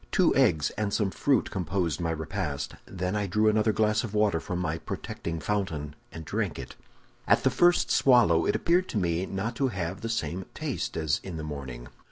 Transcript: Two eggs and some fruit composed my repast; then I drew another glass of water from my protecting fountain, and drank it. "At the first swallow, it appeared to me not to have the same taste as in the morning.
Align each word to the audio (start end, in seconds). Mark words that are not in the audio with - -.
Two 0.11 0.35
eggs 0.35 0.71
and 0.79 0.91
some 0.91 1.11
fruit 1.11 1.51
composed 1.51 2.01
my 2.01 2.09
repast; 2.09 2.73
then 2.87 3.15
I 3.15 3.27
drew 3.27 3.47
another 3.47 3.71
glass 3.71 4.03
of 4.03 4.15
water 4.15 4.39
from 4.39 4.57
my 4.57 4.79
protecting 4.79 5.39
fountain, 5.39 5.93
and 6.11 6.25
drank 6.25 6.57
it. 6.57 6.75
"At 7.27 7.43
the 7.43 7.51
first 7.51 7.91
swallow, 7.91 8.47
it 8.47 8.55
appeared 8.55 8.89
to 8.89 8.97
me 8.97 9.27
not 9.27 9.55
to 9.57 9.67
have 9.67 10.01
the 10.01 10.09
same 10.09 10.47
taste 10.55 10.97
as 10.97 11.19
in 11.21 11.37
the 11.37 11.43
morning. 11.43 11.87